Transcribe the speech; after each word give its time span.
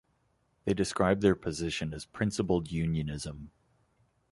They 0.65 0.73
described 0.73 1.21
their 1.21 1.35
position 1.35 1.93
as 1.93 2.05
principled 2.07 2.71
unionism. 2.71 3.51